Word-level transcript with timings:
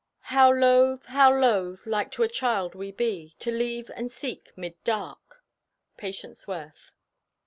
How 0.33 0.51
loth, 0.51 1.05
how 1.05 1.31
loth, 1.31 1.85
like 1.85 2.09
to 2.13 2.23
a 2.23 2.27
child 2.27 2.73
we 2.73 2.91
be, 2.91 3.35
to 3.37 3.51
leave 3.51 3.91
and 3.95 4.11
seek 4.11 4.51
'mid 4.57 4.83
dark!"—PATIENCE 4.83 6.47
WORTH. 6.47 6.91